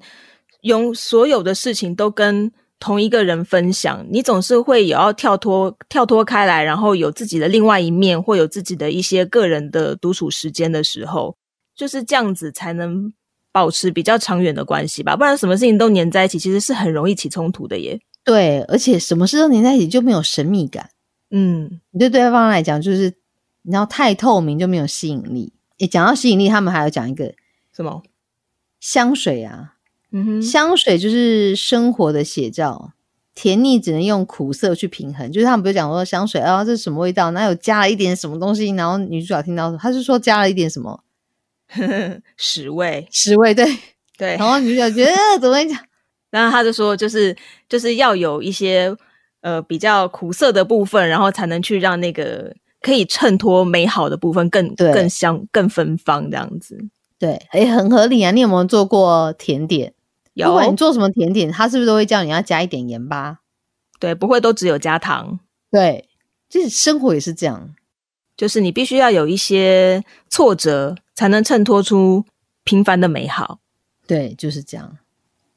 [0.62, 2.52] 用所有的事情都跟。
[2.80, 11.38] 同一个人分享，你总是会有要跳脱跳脱开来，然后有自己的另外一面，或有自己的一些个人的独处时间的时候，
[11.74, 13.14] 就是这样子才能
[13.54, 15.16] 保持比较长远的关系吧。
[15.16, 18.02] 不然什么事情都粘在一起，其实是很容易起冲突的耶。
[18.26, 20.90] 对，而且什么事都粘在一起就没有神秘感。
[21.30, 23.14] 嗯，对对方来讲，就是
[23.62, 25.54] 你知道太透明就没有吸引力。
[25.80, 27.34] 诶，讲到吸引力，他们还要讲一个
[27.76, 28.04] 什么
[28.80, 29.76] 香水啊。
[30.12, 32.94] 嗯哼，香水就是生活的写照，
[33.36, 35.32] 甜腻只能用苦涩去平衡。
[35.32, 37.32] 就是他们不是讲说香水啊，这是什么味道？
[37.32, 38.70] 哪有加了一点什么东西？
[38.70, 41.03] 然后女主角听到，她是说加了一点什么
[42.38, 43.66] 屎味，十味，对
[44.18, 44.36] 对。
[44.38, 45.78] 然后女主角觉得怎么讲？
[46.32, 47.36] 然后他就说，就是
[47.70, 48.96] 就是要有一些
[49.42, 56.78] 呃比较苦涩的部分，然后才能去让那个可以衬托美好的部分更更香、更芬芳这样子。
[57.20, 58.32] 对，哎，很合理啊。
[58.32, 59.94] 你有没有做过甜点？
[60.36, 63.38] 不管你做什么甜点，他是不是都会叫你要加一点盐巴？
[64.00, 65.40] 对，不会都只有加糖。
[65.70, 66.10] 对，
[66.50, 67.76] 就是生活也是这样，
[68.36, 72.26] 就是你必须要有一些挫折，才能衬托出
[72.64, 73.60] 平凡的美好。
[74.08, 74.98] 对，就是这样。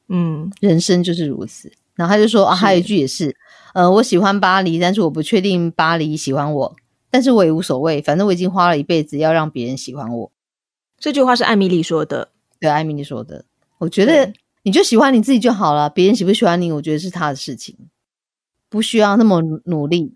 [0.09, 1.71] 嗯，人生就是如此。
[1.95, 3.35] 然后他就说啊，还有一句也是，
[3.73, 6.75] 呃，我喜欢巴黎，但是我不确定巴黎喜欢我，
[7.09, 10.31] 但是我也无所谓，反正我已经花了一辈子要让别人喜欢我。
[10.99, 13.45] 这句话是艾米丽说的，对，艾米丽说的。
[13.79, 14.33] 我觉得。
[14.63, 17.73] 你就喜欢你自己就好了，别人喜不喜欢你，我觉得是他的事情，
[18.67, 20.15] 不需要那么努力。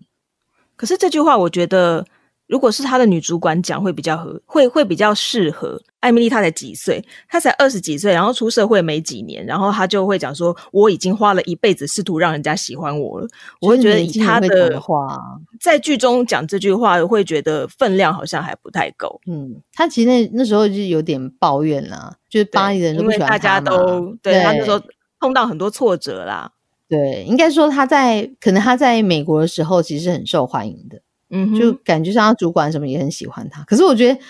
[0.76, 2.04] 可是这句话，我觉得。
[2.52, 5.80] 如果是他的女主管讲，会比较合，会会比较适合。
[6.00, 7.02] 艾米丽她才几岁？
[7.26, 13.26] 她才二十几岁，然后出社会没几年，然后她就会讲说：“我已经花了一辈子试图让人家喜欢我了。”
[13.62, 15.18] 我会觉得以她的话，
[15.62, 19.18] 在剧中讲这句话，会觉得分量好像还不太够。
[19.26, 24.78] 嗯，她其实那那时候就有点抱怨啦，就是巴黎人都不喜欢大家都对她那时候
[25.20, 26.52] 碰到很多挫折啦。
[26.86, 31.00] 对，应该说她在可能她在美国的时候，其实很受欢迎的。
[31.32, 34.20] 嗯，就感觉上他主管什么也很喜欢他，可是我觉得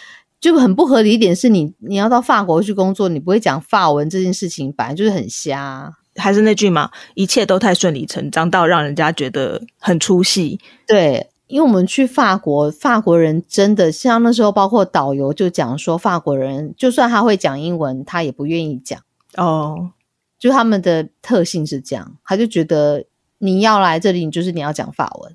[0.40, 5.92] 就很不合理一点是你你要到法国去工作，你不会讲法文这件事情，本来就是很瞎。
[6.16, 10.60] 还是那句嘛，一切都太顺理成章到让人家觉得很出戏。
[10.86, 19.00] 对，因为我们去法国，法国人真的像那时候，包括导游就讲说，法国人就算他会讲英文，他也不愿意讲。
[19.38, 19.92] 哦，
[20.38, 23.06] 就他们的特性是这样，他就觉得
[23.38, 25.32] 你要来这里，你就是你要讲法文。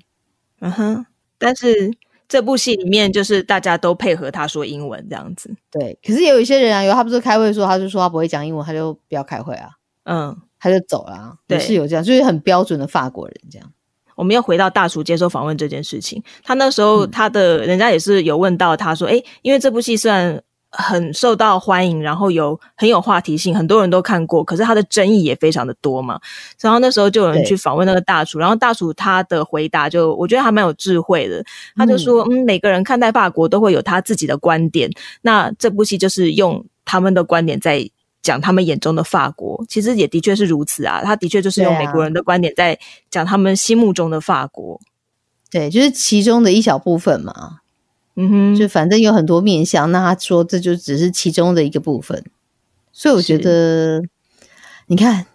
[0.60, 1.06] 嗯哼。
[1.38, 1.90] 但是
[2.28, 5.54] 这部戏里面，就是大家都配合他说英文这样子。
[5.70, 9.70] 对，可是也有一些人啊，有他不是开会说，他就说他不会讲英文，他就不要开会啊。
[10.04, 11.36] 嗯，他就走了。
[11.46, 13.72] 对，是有这样，就是很标准的法国人这样。
[14.16, 20.42] 我们又回到大厨接受访问这件事情，他那时候他的人家也是有问到他说，哎，因为这部戏虽然。
[20.80, 24.44] 很受到欢迎，然后有很有话题性，很多人都看过。
[24.44, 26.20] 可是它的争议也非常的多嘛。
[26.60, 31.44] 然后那时候就有人去访问那个大厨，然后大厨他的回答就我觉得还蛮有智慧的。
[31.74, 34.88] 他就说：“嗯，每个人看待法国都会有他自己的观点。
[35.22, 37.84] 那这部戏就是用他们的观点在
[38.22, 39.64] 讲他们眼中的法国。
[39.68, 41.00] 其实也的确是如此啊。
[41.02, 42.78] 他的确就是用美国人的观点在
[43.10, 44.80] 讲他们心目中的法国。
[45.50, 47.58] 对，就是其中的一小部分嘛。
[48.20, 52.24] 嗯哼，就反正有很多面相，那他说这就只是其中的一个部分。
[52.92, 54.02] 所以我觉得，
[54.88, 55.26] 你看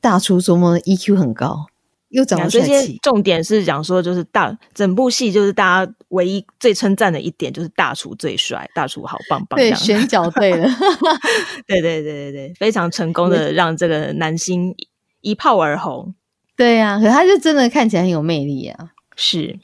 [0.00, 1.66] 大厨琢磨 EQ 很高，
[2.08, 2.98] 又长得帅气。
[3.00, 9.56] 重点是讲说，就是大整部戏就是大家唯一最称赞的一点，就是大厨最帅，大厨好棒棒。
[9.56, 10.68] 对，选角对了，
[11.68, 14.74] 对对对对对，非常成功的让这个男星
[15.20, 16.12] 一炮而红。
[16.56, 18.90] 对呀，可他就真的看起来很有魅力啊。
[19.14, 19.60] 是，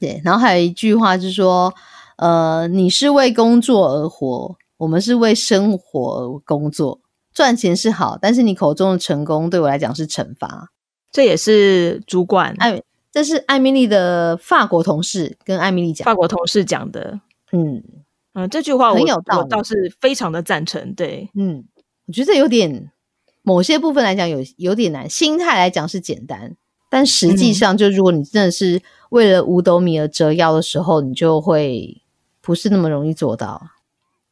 [0.00, 0.20] 对。
[0.24, 1.72] 然后还有一句话就是说，
[2.18, 4.56] 呃，你是为工作而活。
[4.76, 7.00] 我们是为生活而工作，
[7.34, 10.70] 赚钱是好，但是你口中的成功对我来讲是惩罚。
[11.10, 17.18] 这也是主管艾，这是艾米丽的法国同事跟艾米丽讲，法国同事讲的。
[17.50, 17.82] 嗯
[18.34, 20.94] 嗯，这句话我我倒是非常的赞成。
[20.94, 21.64] 对，嗯，
[22.06, 22.92] 我觉得有点
[23.42, 26.54] 某些部分来讲有有点难，心态来讲是简单，
[26.88, 32.00] 但实际上就如果你真的是为了五斗米而折腰的时候，你就会
[32.48, 33.62] 不是那么容易做到。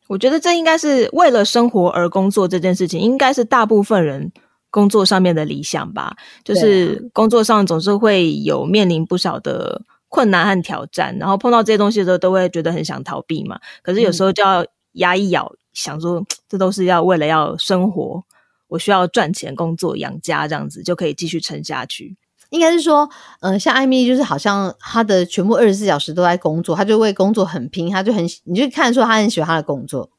[0.07, 4.33] 我觉得这应该是为了生活而工作这件事情，应该是大部分人
[4.71, 6.17] 工作上面的理想吧。
[6.43, 13.61] 就是工作上总是会有面临不少的困难和挑战，然后碰到这些东西的时候，都会觉得很想逃避嘛。
[13.83, 18.25] 可是有时候就要牙一咬，想说这都是要为了要生活，
[18.69, 22.17] 我需要赚钱工作养家，这样子就可以继续撑下去。
[22.57, 23.09] 应该是说，
[23.41, 30.11] 嗯，像艾米丽，就是好像她的全部二十四小时都在工作，她就为工作很拼，她就很，你就看出她很喜欢她的工作，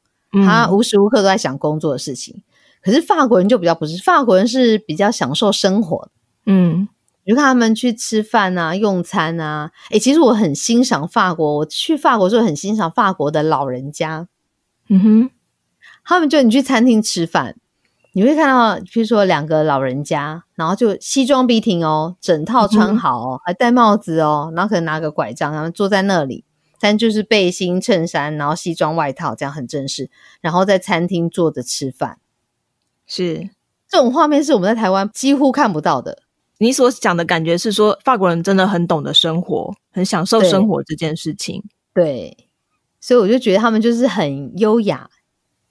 [0.46, 2.42] 她无时无刻都在想工作的事情。
[2.80, 6.08] 可是法国人就比较不是，法国人是比较享受生活，
[6.46, 6.88] 嗯，
[7.24, 14.28] 你就看他们去吃饭啊、用餐啊，哎，其实我很欣赏法国，我去法国时候很欣赏法国的老人家，
[14.88, 15.30] 嗯哼，
[16.04, 17.56] 他们就你去餐厅吃饭。
[18.12, 26.44] 你会看到，比如说两个老人家，然后就西装笔挺哦，整套穿好哦，还戴帽子哦，然后可能拿个拐杖，然后坐在那里，
[26.80, 32.18] 但就是背心、衬衫，然后西装外套，这样很正式，然后在餐厅坐着吃饭，
[33.06, 33.50] 是
[33.88, 36.22] 这种画面是我们在台湾几乎看不到的。
[36.58, 41.62] 你所讲的感觉是说，法国人真的很懂得生活，很享受生活这件事情。
[41.94, 42.36] 对，
[43.00, 45.08] 所以我就觉得他们就是很优雅。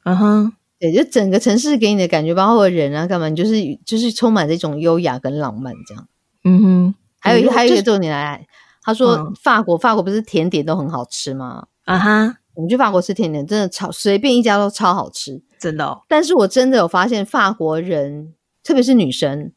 [0.04, 0.54] 嗯哼。
[0.80, 3.54] 对，就整个城市给你的感觉，包括人啊，干嘛，你就是
[3.86, 6.08] 就是充满这种优雅跟浪漫这样。
[6.44, 8.48] 嗯哼，还有一还有一个重点来，
[8.84, 11.68] 他说法国法国不是甜点都很好吃吗？
[11.86, 16.02] 啊哈，我们去法国吃甜点，真的超随便一家都超好吃，真的。
[16.08, 19.52] 但是我真的有发现，法国人特别是女生，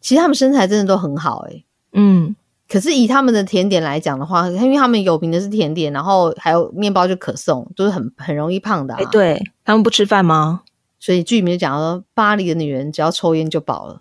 [0.00, 2.34] 其实他们身材真的都很好，哎，嗯。
[2.66, 8.94] 可是以他们的甜点来讲的话，因为他们有名的是甜点，然后还有面包就可颂，都是很很容易胖的。
[8.94, 10.62] 哎，对他们不吃饭吗？
[10.98, 14.00] 所以剧里面就讲说，巴黎的女人只要抽烟就饱了。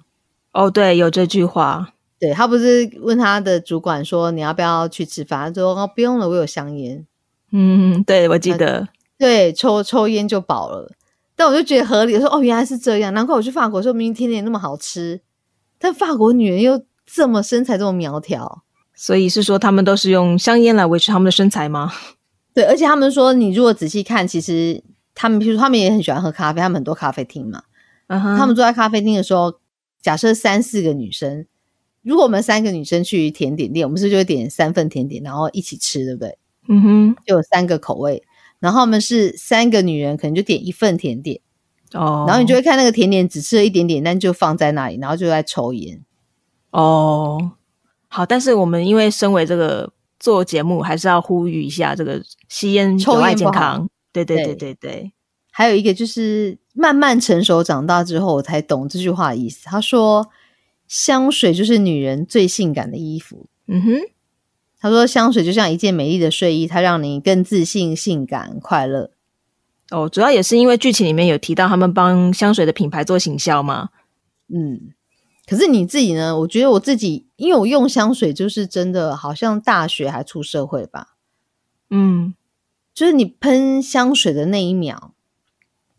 [0.54, 1.94] 哦，对，有这句话。
[2.18, 5.54] 对他不是问他的主管说你要不要去吃饭？
[5.54, 7.06] 他说哦不用了，我有香烟。
[7.52, 8.88] 嗯，对，我记得。
[9.18, 10.94] 对，抽抽烟就饱了。
[11.36, 15.20] 但我就觉得合理，说哦原来是这样，难怪我去法国说明明甜点那么好吃，
[15.78, 16.82] 但法国女人又。
[17.06, 18.64] 这么身材这么苗条，
[18.94, 21.92] 所以是说他们都是用香烟来维持他们的身材吗？
[22.54, 24.84] 对，而且他们说，你如果仔细看，其实
[25.16, 27.64] 他们，譬如说他们也很喜欢喝咖啡，他们很多咖啡厅嘛。
[28.08, 29.60] 嗯哼，他们坐在咖啡厅的时候，
[30.02, 31.46] 假设三四个女生，
[32.04, 36.38] 如果我们三个女生去甜点店，我们是就会点三份甜点，然后一起吃，对不对？
[36.68, 38.22] 嗯哼，就有三个口味，
[38.60, 41.42] 然后我们是三个女人，可能就点一份甜点
[41.94, 46.02] 哦，然后你就会看那个甜点只吃了一点点，但就放在那里，然后就在抽烟。
[46.74, 47.52] 哦，
[48.08, 53.88] 好，但是我们因为身为这个做节目，还是要呼吁一下这个吸烟有害健康。
[54.12, 55.14] 对对对对对，
[55.52, 59.66] 还有一个就是慢慢成熟长大之后，我才懂这句话的意思。
[59.66, 60.28] 他说，
[60.88, 63.46] 香水就是女人最性感的衣服。
[63.68, 63.92] 嗯哼，
[64.80, 69.12] 他说香水就像一件美丽的睡衣，它让你更自信、性感、快乐。
[69.92, 73.90] 哦，主要也是因为剧情里面有提到他们帮香水的品牌做行销嘛。
[74.52, 74.94] 嗯。
[75.46, 76.40] 可是你自己呢？
[76.40, 81.16] 我觉得我自己，因为我用香水，就是真的好像大学还出社会吧。
[81.90, 82.34] 嗯，
[82.94, 85.12] 就是你喷香水的那一秒，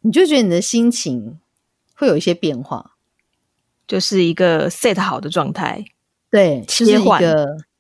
[0.01, 1.39] 你就觉得你的心情
[1.95, 2.93] 会有一些变化，
[3.87, 5.85] 就是一个 set 好的状态。
[6.31, 7.23] 对，切换，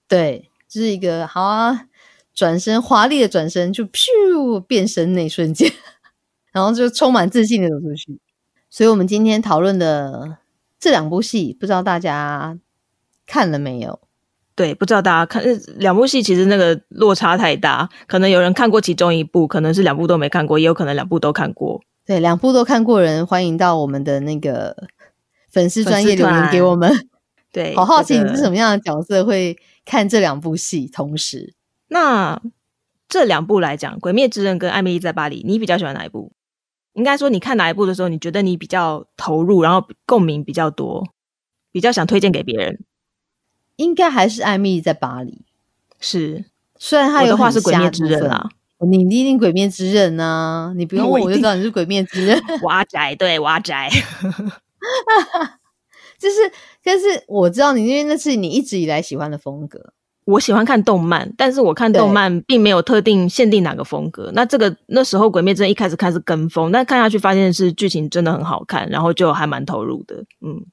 [0.06, 1.88] 对，就是一个好啊，
[2.34, 5.72] 转身华丽的转身，就噗变身那瞬间，
[6.52, 8.20] 然后就充满自信的走出去。
[8.68, 10.36] 所以，我们今天讨论的。
[10.84, 12.58] 这两部戏不知道大家
[13.26, 14.00] 看了没有？
[14.54, 15.42] 对，不知道大家看
[15.78, 17.88] 两部戏，其实那个落差太大。
[18.06, 21.80] 可能有人看过其中一部，可能是两部都没看过，也有可能两部都看过。
[22.04, 24.76] 对，两部都看过人，欢迎到我们的那个
[25.50, 27.08] 粉丝专业留言给我们。
[27.50, 29.56] 对， 好好奇你是什么样的角色，会
[29.86, 31.54] 看这两部戏同时。
[31.88, 32.38] 那
[33.08, 36.32] 这两部来讲，《鬼灭之刃》跟《艾米丽在巴黎》，你比较喜欢哪一部？
[36.94, 41.06] 应该说，你看哪一部的时候，你觉得你比较投入，然后共鸣比较多，
[41.70, 42.80] 比较想推荐给别人？
[43.76, 45.32] 应该还是《艾米丽在巴黎》。
[46.00, 46.44] 是，
[46.78, 52.38] 虽然他有话是《鬼灭之刃》啊，你一定《鬼灭之刃》啊，你不用问我就知道你是《鬼灭之刃》。
[52.64, 53.90] 挖宅对挖宅，
[56.18, 56.36] 就是，
[56.82, 59.92] 但是我知道你因为那是你一直以来喜欢的风格。
[60.24, 64.30] 我喜欢看动漫，但是我看动漫并没有特定限定哪个风格。
[64.32, 70.24] 那这个那时候《鬼灭之刃》一开始看是跟风，但看下去发现是剧情真的很好看，然后就还蛮投入的。
[70.40, 70.64] 嗯，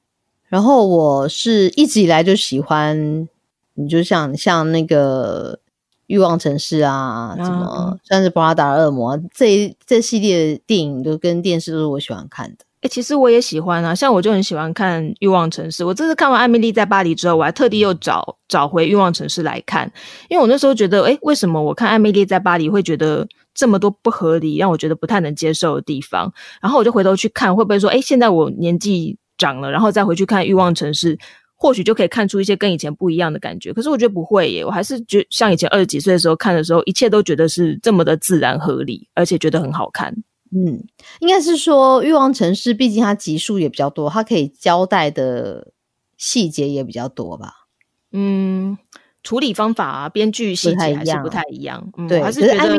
[0.48, 3.28] 然后我是一直以来就喜欢，
[3.74, 5.54] 你就像像那个
[6.06, 12.64] 《欲望城市》啊，什么《算是布拉达恶魔》这这系列的电影都跟电视都是我喜欢看的。
[12.82, 15.84] 哎，其实我也喜欢啊，像我就很喜欢看《欲望城市》。
[15.86, 19.90] 我这次看完《艾米丽在巴黎》之后，我还特地又找找回《欲望城市》来看，
[20.28, 23.24] 因为我那时候觉得，哎，为什么我看《艾米丽在巴黎》会觉得
[23.54, 26.32] 这么多不合理，让我觉得不太能接受的地方？
[26.60, 31.16] 然后我就回头去看，会不会说，哎，现在我年纪长了，然后再回去看《欲望城市》，
[31.54, 33.72] 或许就可以看出一些跟以前不一样的感觉？
[33.72, 40.12] 可是我觉得不会耶，我还是觉像以前二十几岁的时候看的时候，一切都觉得是这么的自然合理，而且觉得很好看。
[40.54, 40.84] 嗯，
[41.20, 45.72] 应该是说欲望城市，毕竟它集数也比较多，它可以交代的
[46.18, 47.66] 细节也比较多吧。
[48.12, 48.76] 嗯，
[49.22, 51.90] 处理方法啊，编剧细节还是不太一样。
[52.06, 52.78] 对，还是觉得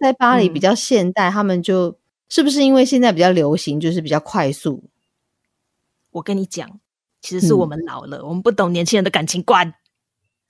[0.00, 1.96] 在巴黎比较现代，他们就
[2.28, 4.90] 是不是因为现在比较流行，就是比较快速。
[6.10, 6.68] 我跟你讲，
[7.20, 9.72] 其实是我们老了，我们不懂年轻人的感情观。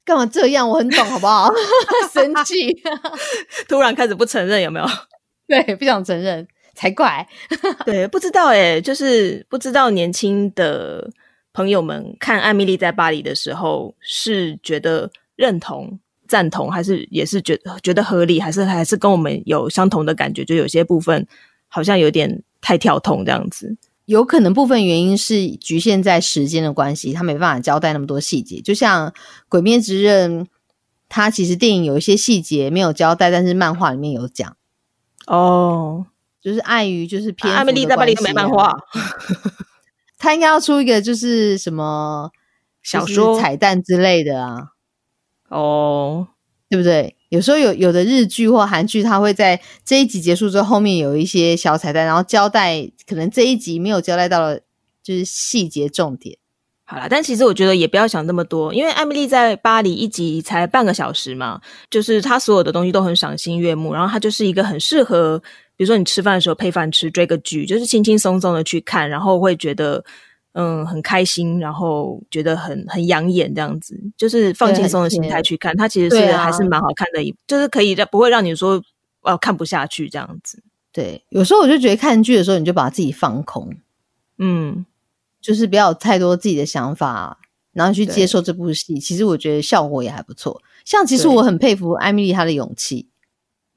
[0.05, 0.66] 干嘛这样？
[0.70, 1.53] 我很懂，好不好？
[2.14, 2.73] 生气，
[3.68, 4.87] 突然开始不承认，有没有？
[5.47, 6.49] 对，不想承认。
[6.75, 7.27] 才怪，
[7.85, 11.11] 对，不知道哎，就是不知道年轻的
[11.53, 20.45] 朋友们看《艾米丽在巴黎》的时候，是觉得认同、赞同，还是也是觉得觉得合理，还是还是跟我们有相同的感觉？
[20.45, 21.27] 就有些部分
[21.68, 23.77] 好像有点太跳痛这样子。
[24.07, 28.61] 有可能部分原因是局限在时间的关系，他没办法交代那么多细节。
[28.61, 29.09] 就像
[29.49, 30.45] 《鬼灭之刃》，
[31.09, 34.57] 它其实电影有一些细节没有交代，但是漫画里面有讲。
[35.27, 36.07] 哦。
[36.43, 38.76] 就是碍于就是偏艾米丽在巴黎都没漫画，
[40.18, 42.30] 他应该要出一个就是什么
[42.82, 44.70] 小说彩蛋之类的啊，
[45.49, 46.26] 哦，
[46.68, 47.14] 对不对？
[47.28, 54.62] 有时候有有的日剧或韩剧，它会在这一集结束之后，后面有一些小彩蛋，然后交代可能这一集没有交代到的，
[55.03, 56.36] 就是细节重点。
[56.84, 65.43] 好啦，但其实我觉得也不要想那么多，因为艾米丽在巴黎一集才半个小时嘛，就是他所有的东西都很赏心悦目，然后他就是一个很适合。
[65.83, 70.05] 比如说你吃饭的时候配饭吃，追个剧，就是轻轻松松的去看，然后会觉得
[70.53, 78.80] 嗯很开心，然后觉得很很养眼这样子，就是放轻松的心态去看，它其实是还是蛮好看的，一就是可以让不会让你说
[79.22, 80.62] 哦看不下去这样子。
[80.93, 83.74] 对，有时候我就觉得看剧的时候你就把自己放空，
[84.39, 84.87] 嗯，
[85.41, 87.41] 就是不要有太多自己的想法，
[87.72, 89.01] 然后去接受这部戏。
[89.01, 90.62] 其实我觉得效果也还不错。
[90.85, 93.09] 像其实我很佩服艾米丽她的勇气。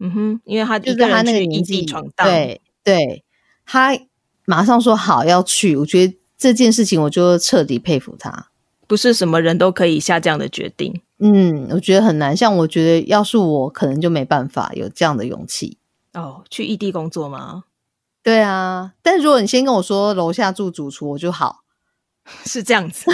[0.06, 3.24] 嗯哼，因为他就在他那个年纪闯荡，对对，
[3.66, 3.98] 他
[4.46, 8.50] 马上说好要去，我觉得这件事情我就彻底佩服他，
[8.88, 11.02] 不是什么人都可以下这样的决定。
[11.18, 15.78] 嗯，我觉得很难，像我觉得要是我，可能就没办法有这样的勇气。
[16.14, 17.64] 哦，去异地工作吗？
[18.22, 21.64] 对啊，但如果你先跟我说楼下住主厨，我就好，
[22.46, 23.10] 是这样子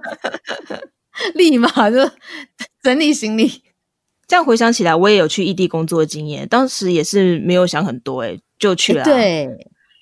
[1.34, 2.10] 立马就
[2.82, 3.62] 整理行李。
[4.30, 9.02] 这样回想起来，我也有去异地工作的经验，当时也是没有想很多，哎，就去了。
[9.02, 9.48] 对，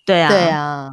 [0.05, 0.91] 对啊，对啊。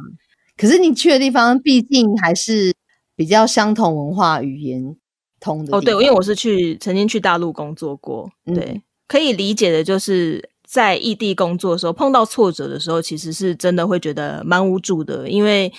[0.56, 2.74] 可是你去的地方，毕竟还是
[3.14, 4.96] 比较相同文化、语言
[5.38, 5.76] 通的。
[5.76, 15.70] 哦，对，因为我是去曾经去大陆工作过，对，可以理解的，就是在异地工作的时候，碰到挫折的时候，其实是真的会觉得蛮无助的，因为。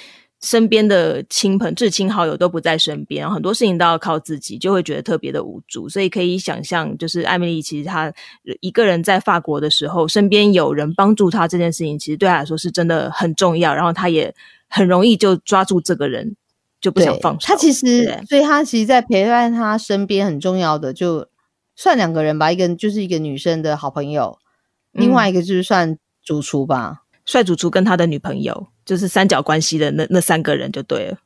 [0.41, 5.89] 身边的亲朋、至亲好友都不在身边，很多事情都要靠自己，就会觉得特别的无助。
[5.89, 8.13] 所以可以想象，就是艾米丽其实她
[8.59, 13.73] 一个人在法国的时候，身边有人帮助她这件事情，其实对她来说是真的很重要。
[13.73, 14.33] 然后她也
[14.67, 16.35] 很容易就抓住这个人，
[16.79, 17.47] 就不想放手。
[17.47, 21.27] 她其实，所以她其实，在陪伴她身边很重要的，就
[21.75, 24.37] 算两个人吧，一个就是一个女生的好朋友，
[24.91, 27.01] 另外一个就是算主厨吧。
[27.27, 31.17] 帅主厨跟他的女朋友，就是三角关系的那那三个人就对了。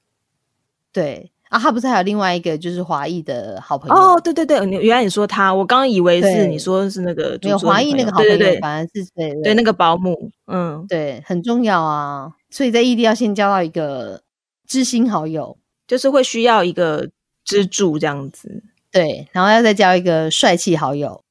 [0.91, 3.95] 对啊，他不是还有另外一个就是华裔的好朋友？
[3.95, 12.31] 哦，对对对，原来你说他，我刚刚以为是你说是那个有华裔那个好朋友对，反而是对对那个保姆，嗯，对，很重要啊。
[12.49, 14.21] 所以在异地要先交到一个
[14.67, 17.09] 知心好友，就是会需要一个
[17.45, 18.63] 支柱这样子。
[18.91, 21.23] 对，然后要再交一个帅气好友，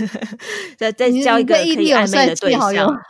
[0.76, 3.00] 再再交一个可以暧昧的对象。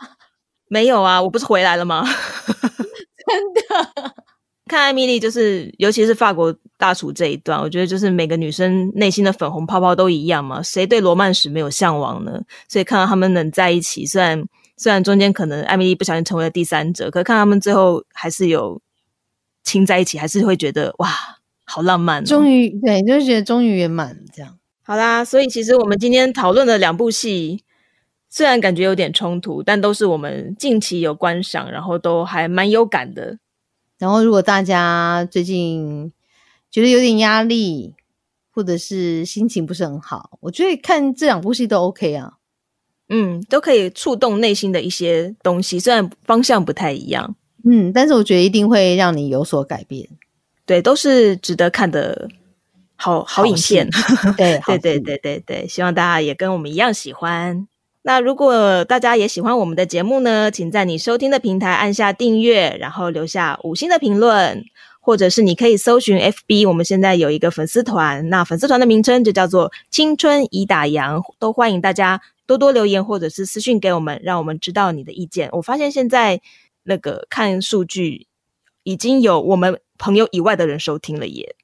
[0.69, 2.05] 没有啊，我不是回来了吗？
[3.29, 4.13] 真的，
[4.65, 10.63] 看艾米丽，就是尤其是法国大厨这一段，我觉得就是每个女生内心的粉红泡泡都一样嘛。
[10.63, 12.39] 谁对罗曼史没有向往呢？
[12.67, 14.43] 所以看到他们能在一起，虽然
[14.77, 18.81] 虽然中间可能艾米丽不小心成为了第三者，可看他们最后还是有
[19.63, 21.09] 亲在一起，还是会觉得哇，
[21.65, 22.23] 好浪漫。
[22.23, 24.55] 终于对，就是觉得终于圆满这样。
[24.83, 27.63] 好啦，所以其实我们今天讨论的两部戏。
[28.29, 33.37] 虽然感觉有点冲突，但都是我们近期有观赏，然后都还蛮有感的。
[33.97, 36.13] 然后，如果大家最近
[36.71, 37.95] 觉得有点压力，
[38.51, 42.33] 或者是心情不是很好，我觉得看这两部戏都 OK 啊。
[43.09, 47.35] 嗯，都可以触动内心的一些东西，虽然方向不太一样。
[47.65, 50.07] 嗯，但是我觉得一定会让你有所改变。
[50.65, 52.29] 对，都是值得看的
[52.95, 53.89] 好好影片。
[54.37, 57.67] 对， 对，对，对，对，对，希望大家也跟我们一样喜欢。
[58.09, 64.65] 那如果大家也喜欢我们的节目呢，请在你收听的平台按下订阅，然后留下五星的评论，
[64.99, 75.47] 或者是你可以搜寻 FB，我们现在有一个粉丝团，那粉丝团的名称就叫做“青春已打烊”，都欢迎大家多多留言或者是私讯给我们，让我们知道你的意见。
[75.51, 76.41] 我发现现在
[76.81, 78.25] 那个看数据，
[78.81, 81.55] 已经有我们朋友以外的人收听了耶。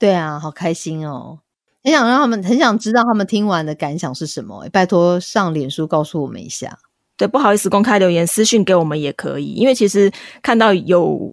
[0.00, 1.38] 对啊，好开心哦。
[1.84, 4.66] 很想让他们，很想知道他们听完的感想是什么。
[4.72, 6.78] 拜托上脸书告诉我们一下。
[7.16, 9.52] 对，不好意思，公开留言私讯给我们也可以。
[9.52, 10.10] 因为其实
[10.42, 11.32] 看到有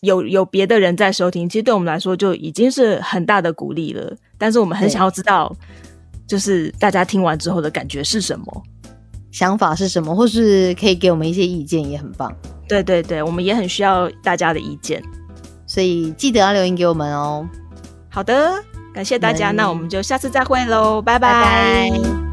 [0.00, 4.14] 有有别的人在收听，其实对我们来说就已经是很大的鼓励了。
[4.38, 5.54] 但是我们很想要知道，
[6.26, 8.62] 就是大家听完之后的感觉是什么，
[9.32, 12.34] 想法是什么，或是可以给我们一些意见，也很棒。
[12.68, 15.02] 对对对，我们也很需要大家的意见，
[15.66, 17.48] 所以记得要留言给我们哦。
[18.08, 18.62] 好的。
[18.98, 22.27] 感谢大家，那我们就下次再会喽，拜拜。